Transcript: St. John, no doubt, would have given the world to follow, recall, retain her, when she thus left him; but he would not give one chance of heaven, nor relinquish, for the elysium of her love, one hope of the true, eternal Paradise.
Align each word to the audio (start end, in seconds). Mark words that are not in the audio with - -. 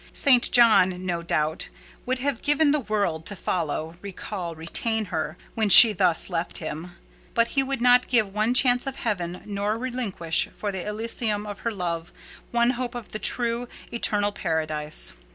St. 0.13 0.51
John, 0.51 1.05
no 1.05 1.21
doubt, 1.21 1.69
would 2.07 2.17
have 2.17 2.41
given 2.41 2.71
the 2.71 2.79
world 2.79 3.23
to 3.27 3.35
follow, 3.35 3.97
recall, 4.01 4.55
retain 4.55 5.05
her, 5.13 5.37
when 5.53 5.69
she 5.69 5.93
thus 5.93 6.27
left 6.27 6.57
him; 6.57 6.93
but 7.35 7.49
he 7.49 7.61
would 7.61 7.83
not 7.83 8.07
give 8.07 8.33
one 8.33 8.55
chance 8.55 8.87
of 8.87 8.95
heaven, 8.95 9.43
nor 9.45 9.77
relinquish, 9.77 10.49
for 10.55 10.71
the 10.71 10.83
elysium 10.87 11.45
of 11.45 11.59
her 11.59 11.71
love, 11.71 12.11
one 12.49 12.71
hope 12.71 12.95
of 12.95 13.09
the 13.09 13.19
true, 13.19 13.67
eternal 13.93 14.31
Paradise. 14.31 15.13